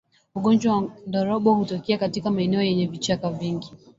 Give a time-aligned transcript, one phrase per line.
[0.35, 3.71] Ugonjwa wa ndorobo hutokea katika maeneo yenye vichaka vingi